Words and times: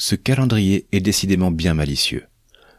Ce 0.00 0.14
calendrier 0.14 0.86
est 0.92 1.00
décidément 1.00 1.50
bien 1.50 1.74
malicieux. 1.74 2.24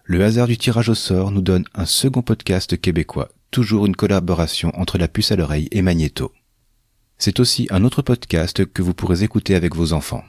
Le 0.05 0.23
hasard 0.23 0.47
du 0.47 0.57
tirage 0.57 0.89
au 0.89 0.95
sort 0.95 1.29
nous 1.29 1.43
donne 1.43 1.65
un 1.75 1.85
second 1.85 2.23
podcast 2.23 2.81
québécois 2.81 3.29
toujours 3.51 3.85
une 3.85 3.95
collaboration 3.95 4.71
entre 4.73 4.97
la 4.97 5.07
puce 5.07 5.31
à 5.31 5.35
l'oreille 5.35 5.67
et 5.71 5.83
Magneto. 5.83 6.33
C'est 7.17 7.39
aussi 7.39 7.67
un 7.69 7.83
autre 7.83 8.01
podcast 8.01 8.65
que 8.65 8.81
vous 8.81 8.95
pourrez 8.95 9.23
écouter 9.23 9.53
avec 9.53 9.75
vos 9.75 9.93
enfants. 9.93 10.23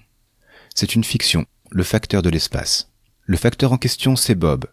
C'est 0.74 0.94
une 0.94 1.04
fiction, 1.04 1.46
le 1.70 1.84
facteur 1.84 2.20
de 2.20 2.28
l'espace. 2.28 2.90
Le 3.24 3.38
facteur 3.38 3.72
en 3.72 3.78
question, 3.78 4.16
c'est 4.16 4.34
Bob. 4.34 4.66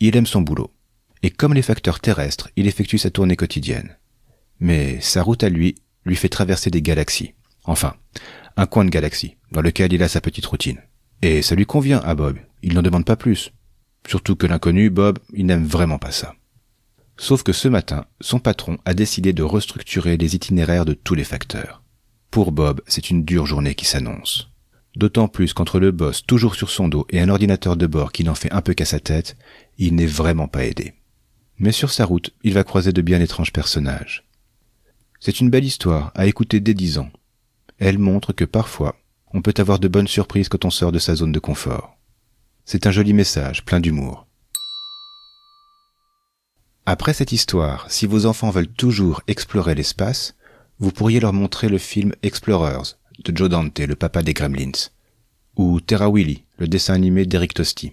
Il 0.00 0.16
aime 0.16 0.26
son 0.26 0.42
boulot. 0.42 0.74
Et 1.22 1.30
comme 1.30 1.54
les 1.54 1.62
facteurs 1.62 2.00
terrestres, 2.00 2.50
il 2.56 2.66
effectue 2.66 2.98
sa 2.98 3.10
tournée 3.10 3.36
quotidienne. 3.36 3.96
Mais 4.60 5.00
sa 5.00 5.22
route 5.22 5.44
à 5.44 5.48
lui 5.48 5.76
lui 6.04 6.16
fait 6.16 6.28
traverser 6.28 6.68
des 6.70 6.82
galaxies. 6.82 7.32
Enfin, 7.64 7.94
un 8.56 8.66
coin 8.66 8.84
de 8.84 8.90
galaxie, 8.90 9.36
dans 9.52 9.62
lequel 9.62 9.92
il 9.92 10.02
a 10.02 10.08
sa 10.08 10.20
petite 10.20 10.46
routine. 10.46 10.82
Et 11.22 11.40
ça 11.40 11.54
lui 11.54 11.66
convient 11.66 12.00
à 12.00 12.14
Bob, 12.14 12.36
il 12.62 12.74
n'en 12.74 12.82
demande 12.82 13.04
pas 13.04 13.16
plus. 13.16 13.52
Surtout 14.06 14.34
que 14.34 14.46
l'inconnu, 14.46 14.90
Bob, 14.90 15.18
il 15.32 15.46
n'aime 15.46 15.64
vraiment 15.64 15.98
pas 15.98 16.10
ça. 16.10 16.34
Sauf 17.16 17.44
que 17.44 17.52
ce 17.52 17.68
matin, 17.68 18.06
son 18.20 18.40
patron 18.40 18.78
a 18.84 18.94
décidé 18.94 19.32
de 19.32 19.44
restructurer 19.44 20.16
les 20.16 20.34
itinéraires 20.34 20.84
de 20.84 20.94
tous 20.94 21.14
les 21.14 21.24
facteurs. 21.24 21.82
Pour 22.30 22.50
Bob, 22.50 22.80
c'est 22.86 23.10
une 23.10 23.24
dure 23.24 23.46
journée 23.46 23.74
qui 23.74 23.84
s'annonce. 23.84 24.48
D'autant 24.96 25.28
plus 25.28 25.54
qu'entre 25.54 25.78
le 25.78 25.90
boss 25.90 26.26
toujours 26.26 26.54
sur 26.54 26.70
son 26.70 26.88
dos 26.88 27.06
et 27.10 27.20
un 27.20 27.28
ordinateur 27.28 27.76
de 27.76 27.86
bord 27.86 28.12
qui 28.12 28.24
n'en 28.24 28.34
fait 28.34 28.52
un 28.52 28.60
peu 28.60 28.74
qu'à 28.74 28.84
sa 28.84 29.00
tête, 29.00 29.36
il 29.78 29.94
n'est 29.94 30.06
vraiment 30.06 30.48
pas 30.48 30.64
aidé. 30.64 30.94
Mais 31.58 31.72
sur 31.72 31.90
sa 31.90 32.04
route, 32.04 32.34
il 32.42 32.54
va 32.54 32.64
croiser 32.64 32.92
de 32.92 33.02
bien 33.02 33.20
étranges 33.20 33.52
personnages. 33.52 34.24
C'est 35.20 35.40
une 35.40 35.50
belle 35.50 35.64
histoire 35.64 36.10
à 36.14 36.26
écouter 36.26 36.58
dès 36.60 36.74
dix 36.74 36.98
ans. 36.98 37.10
Elle 37.78 37.98
montre 37.98 38.32
que 38.32 38.44
parfois, 38.44 38.96
on 39.34 39.42
peut 39.42 39.54
avoir 39.58 39.78
de 39.78 39.88
bonnes 39.88 40.08
surprises 40.08 40.48
quand 40.48 40.64
on 40.64 40.70
sort 40.70 40.92
de 40.92 40.98
sa 40.98 41.14
zone 41.14 41.32
de 41.32 41.38
confort. 41.38 41.96
C'est 42.64 42.86
un 42.86 42.90
joli 42.90 43.12
message, 43.12 43.64
plein 43.64 43.80
d'humour. 43.80 44.26
Après 46.84 47.14
cette 47.14 47.32
histoire, 47.32 47.90
si 47.90 48.06
vos 48.06 48.26
enfants 48.26 48.50
veulent 48.50 48.66
toujours 48.66 49.22
explorer 49.28 49.74
l'espace, 49.74 50.34
vous 50.78 50.90
pourriez 50.90 51.20
leur 51.20 51.32
montrer 51.32 51.68
le 51.68 51.78
film 51.78 52.12
Explorers 52.22 52.96
de 53.24 53.36
Joe 53.36 53.48
Dante, 53.48 53.78
le 53.78 53.94
papa 53.94 54.22
des 54.22 54.34
Gremlins, 54.34 54.90
ou 55.56 55.80
Terra 55.80 56.10
Willy, 56.10 56.44
le 56.58 56.66
dessin 56.66 56.94
animé 56.94 57.24
d'Eric 57.24 57.54
Tosti. 57.54 57.92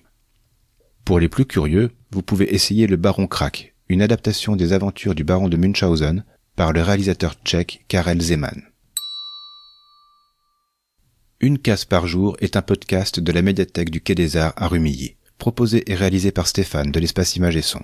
Pour 1.05 1.19
les 1.19 1.29
plus 1.29 1.45
curieux, 1.45 1.91
vous 2.11 2.23
pouvez 2.23 2.53
essayer 2.53 2.87
Le 2.87 2.95
Baron 2.95 3.27
Krak, 3.27 3.75
une 3.89 4.01
adaptation 4.01 4.55
des 4.55 4.73
aventures 4.73 5.15
du 5.15 5.23
baron 5.23 5.49
de 5.49 5.57
Munchausen 5.57 6.23
par 6.55 6.73
le 6.73 6.81
réalisateur 6.81 7.35
tchèque 7.43 7.85
Karel 7.87 8.21
Zeman. 8.21 8.68
Une 11.41 11.57
case 11.57 11.85
par 11.85 12.05
jour 12.05 12.35
est 12.41 12.57
un 12.57 12.61
podcast 12.61 13.21
de 13.21 13.31
la 13.31 13.41
médiathèque 13.41 13.91
du 13.91 14.01
Quai 14.01 14.13
des 14.13 14.35
Arts 14.35 14.51
à 14.57 14.67
Rumilly, 14.67 15.15
proposé 15.37 15.89
et 15.89 15.95
réalisé 15.95 16.33
par 16.33 16.47
Stéphane 16.47 16.91
de 16.91 16.99
l'espace 16.99 17.37
Image 17.37 17.55
et 17.55 17.61
Son. 17.61 17.79